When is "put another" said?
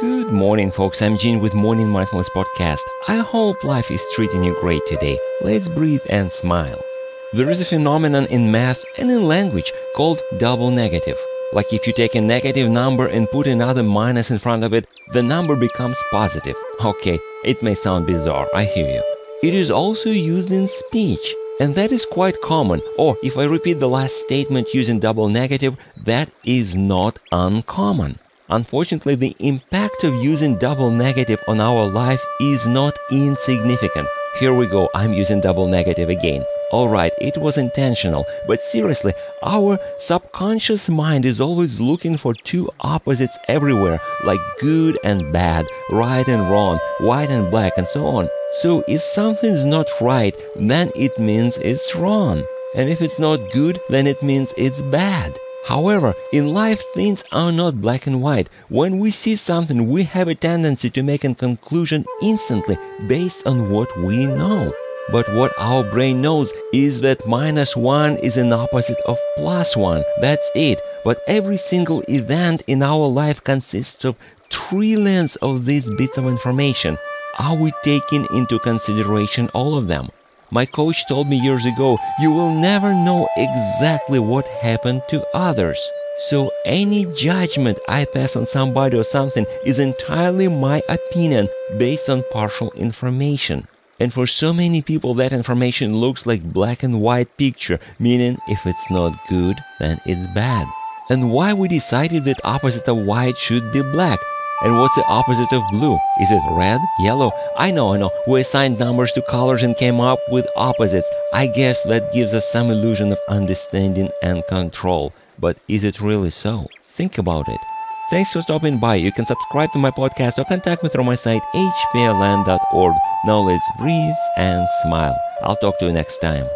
13.30-13.84